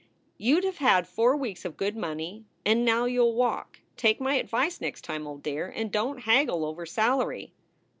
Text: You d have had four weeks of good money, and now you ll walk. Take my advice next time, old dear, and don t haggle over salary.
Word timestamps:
You 0.39 0.61
d 0.61 0.65
have 0.65 0.77
had 0.77 1.07
four 1.07 1.37
weeks 1.37 1.63
of 1.63 1.77
good 1.77 1.95
money, 1.95 2.43
and 2.65 2.83
now 2.83 3.05
you 3.05 3.21
ll 3.23 3.35
walk. 3.35 3.81
Take 3.97 4.19
my 4.19 4.33
advice 4.33 4.81
next 4.81 5.03
time, 5.03 5.27
old 5.27 5.43
dear, 5.43 5.67
and 5.75 5.91
don 5.91 6.15
t 6.15 6.21
haggle 6.23 6.65
over 6.65 6.87
salary. 6.87 7.53